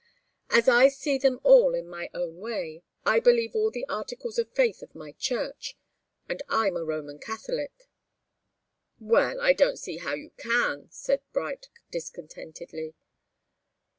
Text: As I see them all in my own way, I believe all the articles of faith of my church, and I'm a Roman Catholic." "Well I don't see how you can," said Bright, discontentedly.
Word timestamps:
As 0.49 0.67
I 0.67 0.87
see 0.87 1.19
them 1.19 1.39
all 1.43 1.75
in 1.75 1.87
my 1.87 2.09
own 2.11 2.37
way, 2.37 2.81
I 3.05 3.19
believe 3.19 3.55
all 3.55 3.69
the 3.69 3.85
articles 3.87 4.39
of 4.39 4.49
faith 4.49 4.81
of 4.81 4.95
my 4.95 5.11
church, 5.11 5.77
and 6.27 6.41
I'm 6.49 6.75
a 6.75 6.83
Roman 6.83 7.19
Catholic." 7.19 7.87
"Well 8.99 9.39
I 9.39 9.53
don't 9.53 9.77
see 9.77 9.97
how 9.97 10.15
you 10.15 10.31
can," 10.37 10.89
said 10.89 11.21
Bright, 11.33 11.69
discontentedly. 11.91 12.95